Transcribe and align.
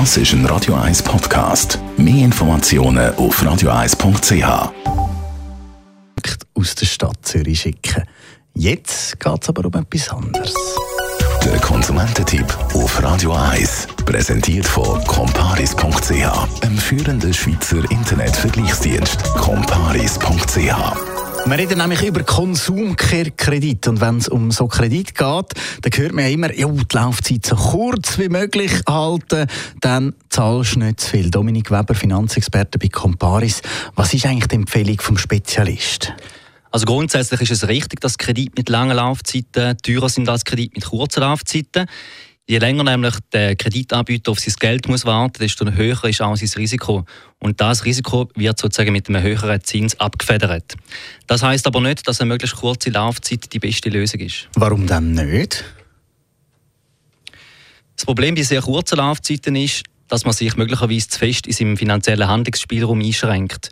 Das 0.00 0.16
ist 0.16 0.32
ein 0.32 0.44
Radio 0.46 0.74
1 0.74 1.04
Podcast. 1.04 1.78
Mehr 1.96 2.24
Informationen 2.24 3.14
auf 3.14 3.40
radio1.ch. 3.40 4.72
Aus 6.52 6.74
der 6.74 6.86
Stadt 6.86 7.16
Zürich 7.22 7.60
schicken. 7.60 8.02
Jetzt 8.54 9.20
geht 9.20 9.40
es 9.40 9.48
aber 9.48 9.66
um 9.66 9.72
etwas 9.72 10.08
anderes. 10.08 10.52
Der 11.44 11.60
Konsumententipp 11.60 12.52
auf 12.74 13.00
Radio 13.04 13.34
1. 13.34 13.86
Präsentiert 14.04 14.66
von 14.66 14.98
comparis.ch, 15.04 16.64
einem 16.64 16.78
führenden 16.78 17.32
Schweizer 17.32 17.88
Internetvergleichsdienst. 17.88 19.22
comparis.ch 19.34 21.13
wir 21.46 21.58
reden 21.58 21.78
nämlich 21.78 22.02
über 22.02 22.22
Konsumkredit. 22.22 23.86
Und 23.86 24.00
wenn 24.00 24.16
es 24.16 24.28
um 24.28 24.50
so 24.50 24.66
Kredit 24.66 25.14
geht, 25.14 25.18
dann 25.18 25.92
hört 25.94 26.12
man 26.12 26.24
ja 26.24 26.30
immer, 26.30 26.54
ja, 26.54 26.66
die 26.66 26.96
Laufzeit 26.96 27.44
so 27.44 27.54
kurz 27.54 28.18
wie 28.18 28.30
möglich 28.30 28.72
halten, 28.88 29.46
dann 29.80 30.14
zahlst 30.30 30.76
du 30.76 30.80
nicht 30.80 31.00
zu 31.00 31.10
viel. 31.10 31.30
Dominik 31.30 31.70
Weber, 31.70 31.94
Finanzexperte 31.94 32.78
bei 32.78 32.88
Comparis. 32.88 33.60
Was 33.94 34.14
ist 34.14 34.24
eigentlich 34.24 34.48
die 34.48 34.56
Empfehlung 34.56 34.98
vom 35.00 35.18
Spezialist? 35.18 36.14
Also 36.70 36.86
grundsätzlich 36.86 37.42
ist 37.42 37.62
es 37.62 37.68
richtig, 37.68 38.00
dass 38.00 38.16
Kredite 38.16 38.54
mit 38.56 38.70
langen 38.70 38.96
Laufzeiten 38.96 39.76
teurer 39.78 40.08
sind 40.08 40.28
als 40.28 40.44
Kredite 40.44 40.72
mit 40.74 40.86
kurzen 40.86 41.20
Laufzeiten. 41.20 41.86
Je 42.46 42.58
länger 42.58 42.84
nämlich 42.84 43.14
der 43.32 43.56
Kreditanbieter 43.56 44.30
auf 44.30 44.38
sein 44.38 44.52
Geld 44.58 44.86
muss 44.86 45.06
warten, 45.06 45.38
desto 45.40 45.64
höher 45.70 46.04
ist 46.04 46.20
auch 46.20 46.36
sein 46.36 46.50
Risiko. 46.56 47.06
Und 47.38 47.58
das 47.58 47.86
Risiko 47.86 48.28
wird 48.34 48.58
sozusagen 48.58 48.92
mit 48.92 49.08
einem 49.08 49.22
höheren 49.22 49.62
Zins 49.64 49.98
abgefedert. 49.98 50.74
Das 51.26 51.42
heißt 51.42 51.66
aber 51.66 51.80
nicht, 51.80 52.06
dass 52.06 52.20
eine 52.20 52.28
möglichst 52.28 52.56
kurze 52.56 52.90
Laufzeit 52.90 53.50
die 53.50 53.58
beste 53.58 53.88
Lösung 53.88 54.20
ist. 54.20 54.48
Warum 54.56 54.86
dann 54.86 55.12
nicht? 55.12 55.64
Das 57.96 58.04
Problem 58.04 58.34
bei 58.34 58.42
sehr 58.42 58.60
kurzen 58.60 58.98
Laufzeiten 58.98 59.56
ist, 59.56 59.84
dass 60.08 60.26
man 60.26 60.34
sich 60.34 60.54
möglicherweise 60.56 61.08
zu 61.08 61.18
fest 61.18 61.46
in 61.46 61.54
seinem 61.54 61.76
finanziellen 61.78 62.28
Handlungsspielraum 62.28 63.00
einschränkt. 63.00 63.70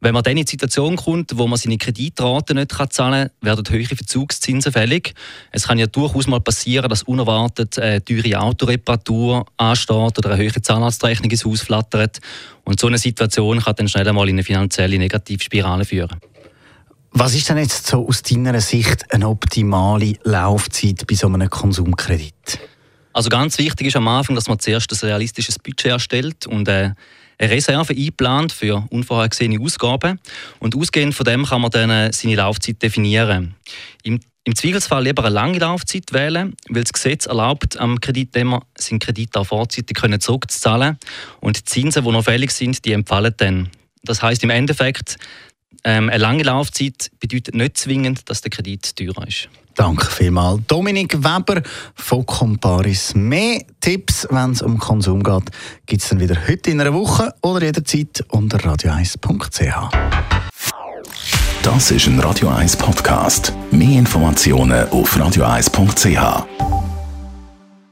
Wenn 0.00 0.14
man 0.14 0.22
dann 0.22 0.36
in 0.36 0.44
die 0.44 0.50
Situation 0.50 0.94
kommt, 0.94 1.36
wo 1.36 1.48
man 1.48 1.58
seine 1.58 1.76
Kreditrate 1.76 2.54
nicht 2.54 2.70
zahlen 2.92 3.28
kann, 3.28 3.30
werden 3.40 3.64
höhere 3.68 3.96
Verzugszinsen 3.96 4.70
fällig. 4.70 5.12
Es 5.50 5.66
kann 5.66 5.78
ja 5.78 5.88
durchaus 5.88 6.28
mal 6.28 6.40
passieren, 6.40 6.88
dass 6.88 7.02
unerwartet 7.02 7.80
eine 7.80 8.04
teure 8.04 8.38
Autoreparatur 8.38 9.44
ansteht 9.56 10.18
oder 10.18 10.30
eine 10.30 10.42
höhere 10.42 10.62
Zahnarztrechnung 10.62 11.30
ins 11.32 11.44
Haus 11.44 11.62
flattert. 11.62 12.20
Und 12.64 12.78
so 12.78 12.86
eine 12.86 12.98
Situation 12.98 13.58
kann 13.58 13.74
dann 13.74 13.88
schnell 13.88 14.08
einmal 14.08 14.28
in 14.28 14.36
eine 14.36 14.44
finanzielle 14.44 14.98
Negativspirale 14.98 15.84
führen. 15.84 16.20
Was 17.10 17.34
ist 17.34 17.48
denn 17.48 17.58
jetzt 17.58 17.84
so 17.88 18.06
aus 18.06 18.22
deiner 18.22 18.60
Sicht 18.60 19.12
eine 19.12 19.28
optimale 19.28 20.14
Laufzeit 20.22 21.08
bei 21.08 21.16
so 21.16 21.26
einem 21.26 21.50
Konsumkredit? 21.50 22.60
Also 23.18 23.30
ganz 23.30 23.58
wichtig 23.58 23.88
ist 23.88 23.96
am 23.96 24.06
Anfang, 24.06 24.36
dass 24.36 24.46
man 24.46 24.60
zuerst 24.60 24.92
ein 24.92 25.08
realistisches 25.08 25.58
Budget 25.58 25.90
erstellt 25.90 26.46
und 26.46 26.68
äh, 26.68 26.92
eine 27.36 27.50
Reserve 27.50 27.92
einplant 27.92 28.52
für 28.52 28.86
unvorhergesehene 28.90 29.60
Ausgaben. 29.60 30.20
Und 30.60 30.76
ausgehend 30.76 31.16
von 31.16 31.26
dem 31.26 31.44
kann 31.44 31.60
man 31.60 31.72
dann 31.72 31.90
äh, 31.90 32.12
seine 32.12 32.36
Laufzeit 32.36 32.80
definieren. 32.80 33.56
Im, 34.04 34.20
im 34.44 34.54
Zweifelsfall 34.54 35.02
lieber 35.02 35.24
eine 35.24 35.34
lange 35.34 35.58
Laufzeit 35.58 36.12
wählen, 36.12 36.54
weil 36.68 36.84
das 36.84 36.92
Gesetz 36.92 37.26
erlaubt, 37.26 37.76
am 37.80 38.00
Kreditnehmer 38.00 38.62
seinen 38.78 39.00
Kredit 39.00 39.36
auch 39.36 39.48
vorzeitig 39.48 39.98
zurückzuzahlen. 40.20 40.96
Und 41.40 41.56
die 41.56 41.64
Zinsen, 41.64 42.04
die 42.04 42.12
noch 42.12 42.22
fällig 42.22 42.52
sind, 42.52 42.84
die 42.84 42.92
empfallen 42.92 43.34
dann. 43.36 43.68
Das 44.04 44.22
heißt 44.22 44.44
im 44.44 44.50
Endeffekt, 44.50 45.16
ähm, 45.82 46.08
eine 46.08 46.18
lange 46.18 46.44
Laufzeit 46.44 47.10
bedeutet 47.18 47.56
nicht 47.56 47.78
zwingend, 47.78 48.30
dass 48.30 48.42
der 48.42 48.50
Kredit 48.50 48.94
teurer 48.94 49.26
ist. 49.26 49.48
Danke 49.78 50.06
vielmals. 50.06 50.60
Dominik 50.66 51.22
Weber 51.22 51.62
von 51.94 52.26
Comparis. 52.26 53.14
Mehr 53.14 53.62
Tipps, 53.80 54.26
wenn 54.28 54.50
es 54.50 54.60
um 54.60 54.76
Konsum 54.76 55.22
geht, 55.22 55.52
gibt 55.86 56.02
es 56.02 56.08
dann 56.08 56.18
wieder 56.18 56.36
heute 56.48 56.72
in 56.72 56.80
einer 56.80 56.92
Woche 56.92 57.32
oder 57.42 57.64
jederzeit 57.64 58.24
unter 58.30 58.58
radio1.ch. 58.58 59.90
Das 61.62 61.90
ist 61.92 62.06
ein 62.08 62.18
Radio 62.18 62.48
1 62.48 62.76
Podcast. 62.76 63.52
Mehr 63.70 64.00
Informationen 64.00 64.88
auf 64.88 65.16
radio1.ch. 65.16 66.67